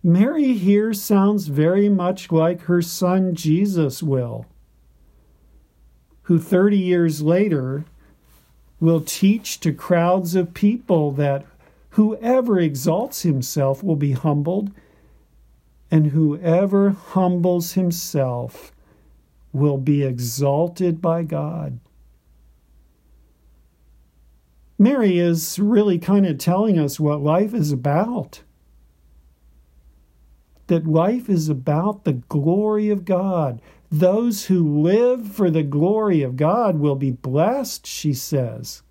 Mary 0.03 0.53
here 0.53 0.93
sounds 0.93 1.45
very 1.45 1.87
much 1.87 2.31
like 2.31 2.61
her 2.61 2.81
son 2.81 3.35
Jesus 3.35 4.01
will, 4.01 4.47
who 6.23 6.39
30 6.39 6.77
years 6.77 7.21
later 7.21 7.85
will 8.79 9.01
teach 9.01 9.59
to 9.59 9.71
crowds 9.71 10.33
of 10.33 10.55
people 10.55 11.11
that 11.11 11.45
whoever 11.91 12.59
exalts 12.59 13.21
himself 13.21 13.83
will 13.83 13.95
be 13.95 14.13
humbled, 14.13 14.71
and 15.91 16.07
whoever 16.07 16.89
humbles 16.91 17.73
himself 17.73 18.71
will 19.53 19.77
be 19.77 20.03
exalted 20.03 20.99
by 20.99 21.21
God. 21.21 21.79
Mary 24.79 25.19
is 25.19 25.59
really 25.59 25.99
kind 25.99 26.25
of 26.25 26.39
telling 26.39 26.79
us 26.79 26.99
what 26.99 27.21
life 27.21 27.53
is 27.53 27.71
about 27.71 28.41
that 30.71 30.87
life 30.87 31.27
is 31.27 31.49
about 31.49 32.05
the 32.05 32.13
glory 32.13 32.89
of 32.89 33.03
God. 33.03 33.61
Those 33.91 34.45
who 34.45 34.81
live 34.81 35.27
for 35.27 35.51
the 35.51 35.63
glory 35.63 36.21
of 36.21 36.37
God 36.37 36.79
will 36.79 36.95
be 36.95 37.11
blessed, 37.11 37.85
she 37.85 38.13
says. 38.13 38.81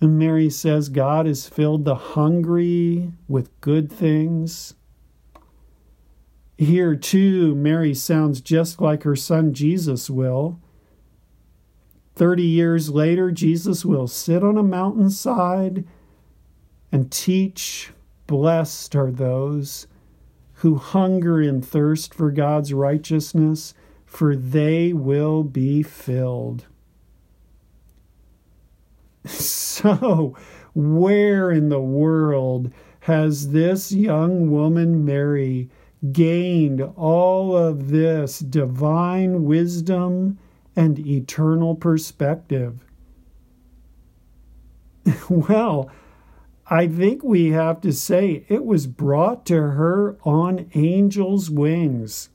And 0.00 0.18
Mary 0.18 0.48
says, 0.48 0.88
God 0.88 1.26
has 1.26 1.46
filled 1.46 1.84
the 1.84 1.94
hungry 1.94 3.12
with 3.28 3.60
good 3.60 3.92
things. 3.92 4.76
Here, 6.56 6.96
too, 6.96 7.54
Mary 7.54 7.92
sounds 7.92 8.40
just 8.40 8.80
like 8.80 9.02
her 9.02 9.14
son 9.14 9.52
Jesus 9.52 10.08
will. 10.08 10.58
Thirty 12.14 12.46
years 12.46 12.88
later, 12.88 13.30
Jesus 13.30 13.84
will 13.84 14.06
sit 14.06 14.42
on 14.42 14.56
a 14.56 14.62
mountainside 14.62 15.86
and 16.90 17.12
teach. 17.12 17.92
Blessed 18.32 18.96
are 18.96 19.10
those 19.10 19.86
who 20.54 20.76
hunger 20.76 21.42
and 21.42 21.62
thirst 21.62 22.14
for 22.14 22.30
God's 22.30 22.72
righteousness, 22.72 23.74
for 24.06 24.34
they 24.34 24.94
will 24.94 25.44
be 25.44 25.82
filled. 25.82 26.64
So, 29.26 30.34
where 30.74 31.50
in 31.50 31.68
the 31.68 31.80
world 31.80 32.72
has 33.00 33.50
this 33.50 33.92
young 33.92 34.50
woman, 34.50 35.04
Mary, 35.04 35.68
gained 36.10 36.80
all 36.80 37.54
of 37.54 37.88
this 37.90 38.38
divine 38.38 39.44
wisdom 39.44 40.38
and 40.74 40.98
eternal 40.98 41.74
perspective? 41.74 42.82
well, 45.28 45.90
I 46.66 46.86
think 46.86 47.22
we 47.24 47.50
have 47.50 47.80
to 47.82 47.92
say 47.92 48.44
it 48.48 48.64
was 48.64 48.86
brought 48.86 49.44
to 49.46 49.56
her 49.56 50.16
on 50.24 50.70
angels' 50.74 51.50
wings. 51.50 52.30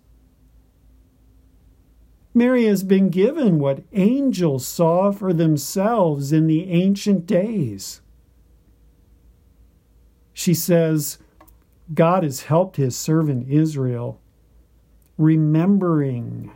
Mary 2.33 2.65
has 2.65 2.83
been 2.83 3.09
given 3.09 3.57
what 3.57 3.83
angels 3.93 4.67
saw 4.67 5.11
for 5.11 5.33
themselves 5.33 6.31
in 6.31 6.45
the 6.45 6.69
ancient 6.69 7.25
days. 7.25 8.01
She 10.33 10.53
says, 10.53 11.17
God 11.93 12.21
has 12.21 12.43
helped 12.43 12.75
his 12.75 12.95
servant 12.95 13.49
Israel, 13.49 14.19
remembering 15.17 16.51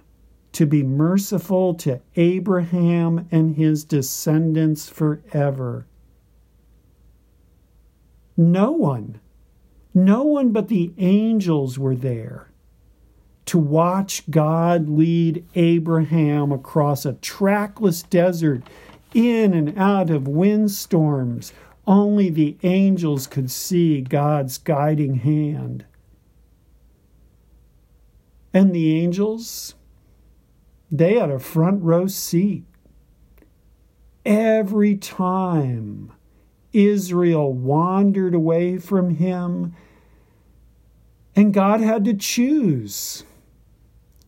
to 0.52 0.68
be 0.68 0.84
merciful 0.84 1.74
to 1.76 2.02
Abraham 2.16 3.28
and 3.32 3.56
his 3.56 3.84
descendants 3.84 4.88
forever. 4.88 5.88
No 8.42 8.72
one, 8.72 9.22
no 9.94 10.24
one 10.24 10.52
but 10.52 10.68
the 10.68 10.94
angels 10.98 11.78
were 11.78 11.96
there 11.96 12.48
to 13.46 13.60
watch 13.60 14.24
God 14.32 14.90
lead 14.90 15.46
Abraham 15.54 16.52
across 16.52 17.06
a 17.06 17.14
trackless 17.14 18.02
desert 18.02 18.64
in 19.14 19.54
and 19.54 19.78
out 19.78 20.10
of 20.10 20.28
windstorms. 20.28 21.54
Only 21.86 22.32
the 22.32 22.58
angels 22.64 23.28
could 23.28 23.52
see 23.52 24.02
God's 24.02 24.58
guiding 24.58 25.16
hand. 25.18 25.86
And 28.56 28.74
the 28.74 29.00
angels, 29.00 29.76
they 30.92 31.20
had 31.20 31.30
a 31.30 31.38
front 31.38 31.84
row 31.84 32.08
seat. 32.08 32.64
Every 34.26 34.98
time 34.98 36.14
Israel 36.74 37.52
wandered 37.54 38.34
away 38.34 38.78
from 38.78 39.16
him, 39.16 39.76
and 41.36 41.54
God 41.54 41.82
had 41.82 42.06
to 42.06 42.14
choose 42.14 43.24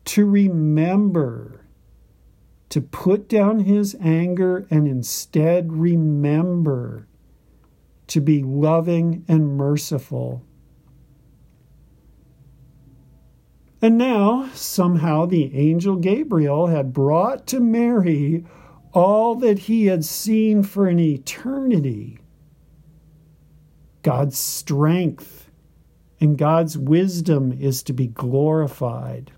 to 0.06 0.25
remember 0.25 1.65
to 2.69 2.82
put 2.82 3.29
down 3.29 3.60
his 3.60 3.95
anger 4.01 4.65
and 4.69 4.88
instead 4.88 5.71
remember 5.71 7.08
to 8.08 8.19
be 8.19 8.43
loving 8.43 9.23
and 9.27 9.56
merciful. 9.56 10.43
And 13.82 13.97
now, 13.97 14.49
somehow, 14.53 15.25
the 15.25 15.53
angel 15.56 15.97
Gabriel 15.97 16.67
had 16.67 16.93
brought 16.93 17.45
to 17.47 17.60
Mary 17.60 18.45
all 18.93 19.36
that 19.36 19.60
he 19.60 19.88
had 19.88 20.06
seen 20.06 20.63
for 20.63 20.88
an 20.88 20.99
eternity 20.99 22.17
God's 24.04 24.38
strength 24.38 25.50
and 26.20 26.38
God's 26.38 26.78
wisdom 26.78 27.52
is 27.52 27.82
to 27.84 27.94
be 27.94 28.08
glorified. 28.08 29.32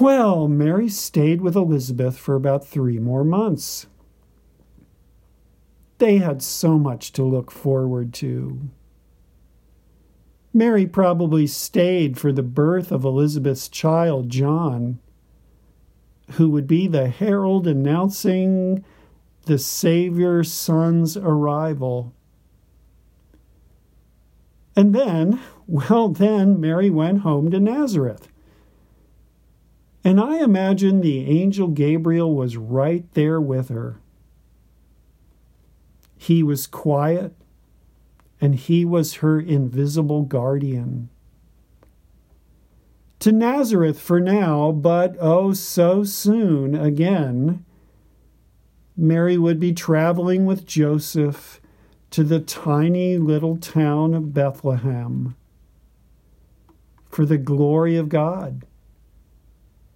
Well, 0.00 0.48
Mary 0.48 0.88
stayed 0.88 1.42
with 1.42 1.56
Elizabeth 1.56 2.16
for 2.16 2.34
about 2.34 2.66
three 2.66 2.98
more 2.98 3.24
months. 3.24 3.86
They 5.98 6.18
had 6.18 6.42
so 6.42 6.78
much 6.78 7.12
to 7.12 7.22
look 7.22 7.50
forward 7.50 8.14
to. 8.14 8.70
Mary 10.54 10.86
probably 10.86 11.46
stayed 11.46 12.18
for 12.18 12.32
the 12.32 12.42
birth 12.42 12.90
of 12.90 13.04
Elizabeth's 13.04 13.68
child, 13.68 14.30
John, 14.30 14.98
who 16.32 16.48
would 16.50 16.66
be 16.66 16.86
the 16.86 17.08
herald 17.08 17.66
announcing 17.66 18.84
the 19.50 19.58
Savior's 19.58 20.52
Son's 20.52 21.16
arrival. 21.16 22.14
And 24.76 24.94
then, 24.94 25.40
well, 25.66 26.08
then 26.08 26.60
Mary 26.60 26.88
went 26.88 27.22
home 27.22 27.50
to 27.50 27.58
Nazareth. 27.58 28.28
And 30.04 30.20
I 30.20 30.36
imagine 30.36 31.00
the 31.00 31.26
angel 31.28 31.66
Gabriel 31.66 32.32
was 32.32 32.56
right 32.56 33.12
there 33.14 33.40
with 33.40 33.70
her. 33.70 33.98
He 36.16 36.44
was 36.44 36.68
quiet, 36.68 37.34
and 38.40 38.54
he 38.54 38.84
was 38.84 39.14
her 39.14 39.40
invisible 39.40 40.22
guardian. 40.22 41.08
To 43.18 43.32
Nazareth 43.32 43.98
for 43.98 44.20
now, 44.20 44.70
but 44.70 45.16
oh, 45.18 45.54
so 45.54 46.04
soon 46.04 46.76
again 46.76 47.64
Mary 49.00 49.38
would 49.38 49.58
be 49.58 49.72
traveling 49.72 50.44
with 50.44 50.66
Joseph 50.66 51.58
to 52.10 52.22
the 52.22 52.38
tiny 52.38 53.16
little 53.16 53.56
town 53.56 54.12
of 54.12 54.34
Bethlehem 54.34 55.34
for 57.08 57.24
the 57.24 57.38
glory 57.38 57.96
of 57.96 58.10
God. 58.10 58.66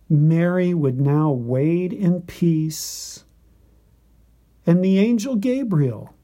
Mary 0.09 0.73
would 0.73 0.99
now 0.99 1.31
wade 1.31 1.93
in 1.93 2.23
peace, 2.23 3.25
and 4.67 4.83
the 4.83 4.99
angel 4.99 5.37
Gabriel 5.37 6.15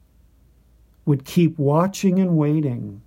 would 1.04 1.26
keep 1.26 1.58
watching 1.58 2.18
and 2.18 2.34
waiting, 2.34 3.02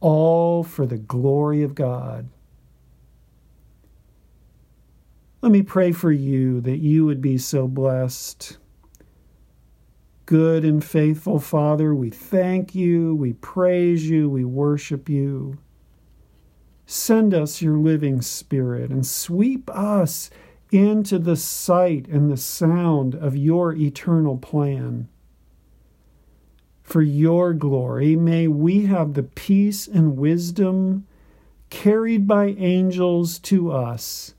all 0.00 0.62
for 0.62 0.84
the 0.84 0.98
glory 0.98 1.62
of 1.62 1.74
God. 1.74 2.28
Let 5.42 5.52
me 5.52 5.62
pray 5.62 5.92
for 5.92 6.12
you 6.12 6.60
that 6.60 6.80
you 6.80 7.06
would 7.06 7.22
be 7.22 7.38
so 7.38 7.66
blessed. 7.66 8.58
Good 10.26 10.66
and 10.66 10.84
faithful 10.84 11.38
Father, 11.38 11.94
we 11.94 12.10
thank 12.10 12.74
you, 12.74 13.14
we 13.14 13.32
praise 13.32 14.08
you, 14.08 14.28
we 14.28 14.44
worship 14.44 15.08
you. 15.08 15.56
Send 16.84 17.32
us 17.32 17.62
your 17.62 17.78
living 17.78 18.20
Spirit 18.20 18.90
and 18.90 19.06
sweep 19.06 19.70
us 19.70 20.28
into 20.70 21.18
the 21.18 21.36
sight 21.36 22.06
and 22.06 22.30
the 22.30 22.36
sound 22.36 23.14
of 23.14 23.34
your 23.34 23.72
eternal 23.72 24.36
plan. 24.36 25.08
For 26.82 27.00
your 27.00 27.54
glory, 27.54 28.14
may 28.14 28.46
we 28.46 28.86
have 28.86 29.14
the 29.14 29.22
peace 29.22 29.88
and 29.88 30.18
wisdom 30.18 31.06
carried 31.70 32.26
by 32.26 32.48
angels 32.58 33.38
to 33.38 33.72
us 33.72 34.34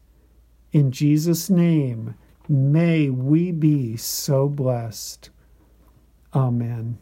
in 0.72 0.92
Jesus' 0.92 1.50
name, 1.50 2.16
may 2.48 3.10
we 3.10 3.52
be 3.52 3.98
so 3.98 4.48
blessed. 4.48 5.30
Amen. 6.34 6.98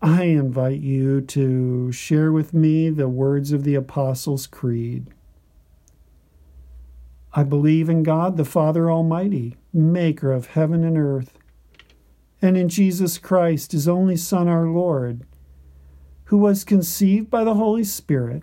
I 0.00 0.24
invite 0.24 0.80
you 0.80 1.20
to 1.20 1.92
share 1.92 2.32
with 2.32 2.52
me 2.52 2.90
the 2.90 3.08
words 3.08 3.52
of 3.52 3.62
the 3.62 3.76
Apostles' 3.76 4.46
Creed. 4.46 5.06
I 7.34 7.44
believe 7.44 7.88
in 7.88 8.02
God 8.02 8.36
the 8.36 8.44
Father 8.44 8.90
Almighty, 8.90 9.56
maker 9.72 10.32
of 10.32 10.48
heaven 10.48 10.84
and 10.84 10.98
earth, 10.98 11.38
and 12.42 12.56
in 12.56 12.68
Jesus 12.68 13.16
Christ, 13.16 13.72
his 13.72 13.86
only 13.88 14.16
Son, 14.16 14.48
our 14.48 14.66
Lord, 14.66 15.24
who 16.24 16.36
was 16.36 16.64
conceived 16.64 17.30
by 17.30 17.44
the 17.44 17.54
Holy 17.54 17.84
Spirit 17.84 18.42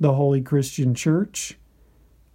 the 0.00 0.14
Holy 0.14 0.40
Christian 0.40 0.94
Church, 0.94 1.58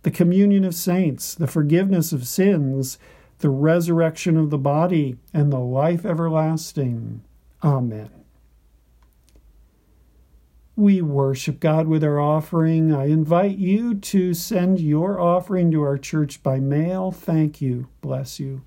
the 0.04 0.12
communion 0.12 0.64
of 0.64 0.76
saints, 0.76 1.34
the 1.34 1.48
forgiveness 1.48 2.14
of 2.14 2.28
sins, 2.28 3.00
the 3.40 3.50
resurrection 3.50 4.38
of 4.38 4.52
the 4.52 4.58
body, 4.58 5.18
and 5.34 5.52
the 5.52 5.60
life 5.60 6.06
everlasting. 6.06 7.24
Amen. 7.64 8.12
We 10.78 11.02
worship 11.02 11.60
God 11.60 11.88
with 11.88 12.04
our 12.04 12.20
offering. 12.20 12.94
I 12.94 13.06
invite 13.06 13.58
you 13.58 13.96
to 13.96 14.34
send 14.34 14.80
your 14.80 15.20
offering 15.20 15.72
to 15.72 15.82
our 15.82 15.98
church 15.98 16.44
by 16.44 16.60
mail. 16.60 17.12
Thank 17.12 17.62
you. 17.62 17.88
Bless 18.02 18.40
you. 18.40 18.62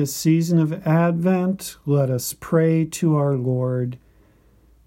This 0.00 0.16
season 0.16 0.58
of 0.58 0.86
Advent, 0.86 1.76
let 1.84 2.08
us 2.08 2.34
pray 2.40 2.86
to 2.86 3.16
our 3.16 3.34
Lord 3.34 3.98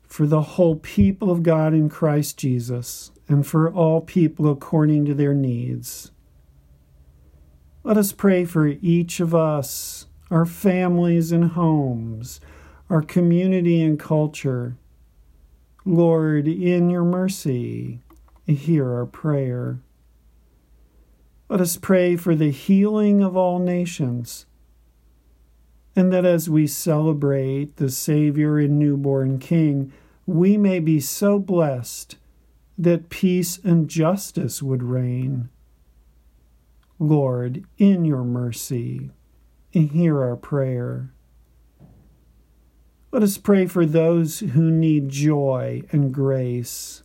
for 0.02 0.26
the 0.26 0.42
whole 0.42 0.76
people 0.78 1.30
of 1.30 1.44
God 1.44 1.72
in 1.72 1.88
Christ 1.88 2.40
Jesus 2.40 3.12
and 3.28 3.46
for 3.46 3.72
all 3.72 4.02
people 4.02 4.50
according 4.50 5.06
to 5.06 5.14
their 5.14 5.36
needs. 5.36 6.10
Let 7.84 7.96
us 7.96 8.12
pray 8.12 8.44
for 8.44 8.66
each 8.66 9.20
of 9.20 9.36
us, 9.36 10.08
our 10.32 10.48
families 10.48 11.32
and 11.32 11.52
homes, 11.52 12.42
our 12.90 13.04
community 13.04 13.84
and 13.84 14.00
culture. 14.00 14.78
Lord, 15.86 16.48
in 16.48 16.90
your 16.90 17.04
mercy, 17.04 18.00
hear 18.48 18.92
our 18.92 19.06
prayer. 19.06 19.78
Let 21.50 21.62
us 21.62 21.78
pray 21.78 22.16
for 22.16 22.34
the 22.34 22.50
healing 22.50 23.22
of 23.22 23.38
all 23.38 23.60
nations 23.60 24.48
and 25.96 26.12
that 26.12 26.26
as 26.26 26.50
we 26.50 26.68
celebrate 26.68 27.78
the 27.78 27.90
Savior 27.90 28.58
and 28.58 28.80
newborn 28.80 29.40
King, 29.40 29.94
we 30.26 30.58
may 30.58 30.80
be 30.80 31.00
so 31.00 31.40
blessed 31.40 32.18
that 32.78 33.10
peace 33.10 33.60
and 33.64 33.88
justice 33.88 34.64
would 34.64 34.82
reign. 34.82 35.50
Lord, 36.98 37.66
in 37.78 38.06
your 38.06 38.24
mercy, 38.24 39.12
hear 39.72 40.22
our 40.22 40.36
prayer. 40.36 41.12
Let 43.12 43.24
us 43.24 43.38
pray 43.38 43.68
for 43.68 43.86
those 43.86 44.40
who 44.40 44.72
need 44.72 45.10
joy 45.10 45.84
and 45.92 46.14
grace. 46.14 47.04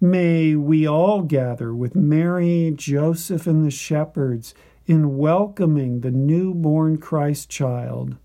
May 0.00 0.56
we 0.56 0.84
all 0.84 1.22
gather 1.22 1.72
with 1.72 1.94
Mary, 1.94 2.72
Joseph, 2.74 3.46
and 3.46 3.64
the 3.64 3.70
shepherds 3.70 4.52
in 4.86 5.16
welcoming 5.16 6.00
the 6.00 6.10
newborn 6.10 6.98
Christ 6.98 7.48
child. 7.48 8.16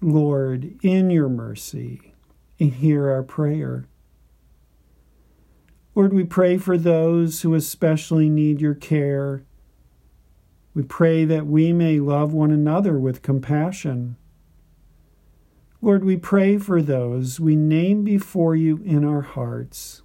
Lord, 0.00 0.76
in 0.82 1.10
your 1.10 1.28
mercy, 1.28 2.12
hear 2.56 3.08
our 3.10 3.22
prayer. 3.22 3.86
Lord, 5.94 6.12
we 6.12 6.24
pray 6.24 6.58
for 6.58 6.76
those 6.76 7.40
who 7.40 7.54
especially 7.54 8.28
need 8.28 8.60
your 8.60 8.74
care. 8.74 9.44
We 10.74 10.82
pray 10.82 11.24
that 11.24 11.46
we 11.46 11.72
may 11.72 11.98
love 12.00 12.34
one 12.34 12.50
another 12.50 12.98
with 12.98 13.22
compassion. 13.22 14.16
Lord, 15.80 16.04
we 16.04 16.16
pray 16.18 16.58
for 16.58 16.82
those 16.82 17.40
we 17.40 17.56
name 17.56 18.04
before 18.04 18.54
you 18.54 18.82
in 18.84 19.04
our 19.04 19.22
hearts. 19.22 20.02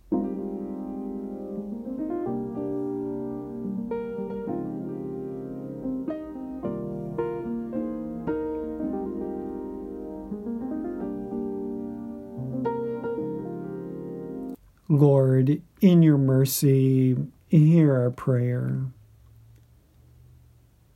Lord, 15.01 15.63
in 15.81 16.03
your 16.03 16.19
mercy, 16.19 17.17
hear 17.49 17.95
our 17.95 18.11
prayer. 18.11 18.85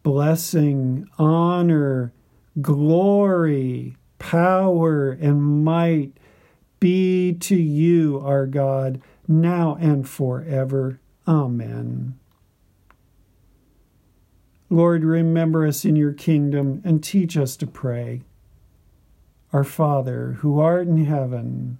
Blessing, 0.04 1.10
honor, 1.18 2.14
glory, 2.62 3.98
power, 4.20 5.10
and 5.10 5.64
might 5.64 6.12
be 6.80 7.34
to 7.34 7.56
you, 7.56 8.22
our 8.24 8.46
God, 8.46 9.02
now 9.28 9.76
and 9.82 10.08
forever. 10.08 11.00
Amen. 11.28 12.20
Lord, 14.70 15.04
remember 15.04 15.66
us 15.66 15.84
in 15.84 15.96
your 15.96 16.14
kingdom 16.14 16.84
and 16.86 17.04
teach 17.04 17.36
us 17.36 17.58
to 17.58 17.66
pray. 17.66 18.22
Our 19.52 19.64
Father, 19.64 20.38
who 20.42 20.60
art 20.60 20.88
in 20.88 21.06
heaven, 21.06 21.80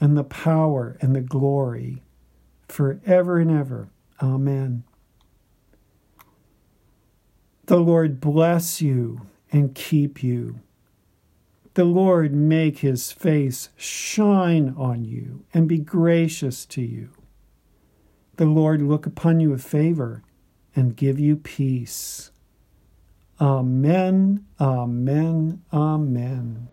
and 0.00 0.16
the 0.16 0.24
power 0.24 0.96
and 1.00 1.14
the 1.14 1.20
glory 1.20 2.02
forever 2.68 3.38
and 3.38 3.50
ever. 3.50 3.90
Amen. 4.22 4.84
The 7.66 7.76
Lord 7.76 8.20
bless 8.20 8.82
you 8.82 9.26
and 9.52 9.74
keep 9.74 10.22
you. 10.22 10.60
The 11.74 11.84
Lord 11.84 12.34
make 12.34 12.78
his 12.78 13.12
face 13.12 13.68
shine 13.76 14.74
on 14.76 15.04
you 15.04 15.44
and 15.54 15.68
be 15.68 15.78
gracious 15.78 16.66
to 16.66 16.82
you. 16.82 17.10
The 18.36 18.46
Lord 18.46 18.82
look 18.82 19.06
upon 19.06 19.38
you 19.38 19.50
with 19.50 19.62
favor 19.62 20.22
and 20.74 20.96
give 20.96 21.20
you 21.20 21.36
peace. 21.36 22.30
Amen, 23.40 24.44
amen, 24.60 25.62
amen. 25.72 26.68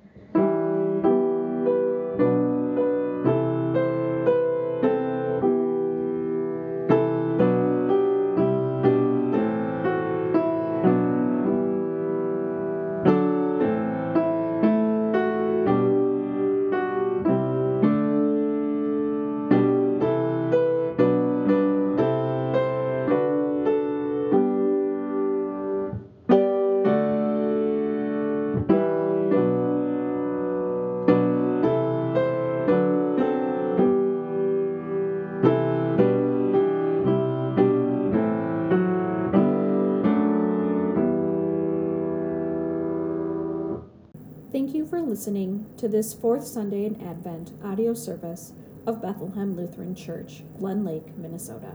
Listening 45.17 45.65
to 45.75 45.87
this 45.87 46.13
fourth 46.13 46.45
Sunday 46.45 46.85
in 46.85 47.01
Advent 47.01 47.51
audio 47.63 47.95
service 47.95 48.53
of 48.85 49.01
Bethlehem 49.01 49.55
Lutheran 49.55 49.95
Church, 49.95 50.43
Glen 50.59 50.85
Lake, 50.85 51.17
Minnesota. 51.17 51.71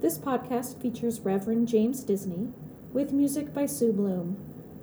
This 0.00 0.16
podcast 0.16 0.80
features 0.80 1.18
Reverend 1.18 1.66
James 1.66 2.04
Disney 2.04 2.52
with 2.92 3.12
music 3.12 3.52
by 3.52 3.66
Sue 3.66 3.92
Bloom, 3.92 4.36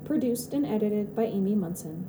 produced 0.03 0.53
and 0.53 0.65
edited 0.65 1.15
by 1.15 1.23
Amy 1.23 1.55
Munson. 1.55 2.05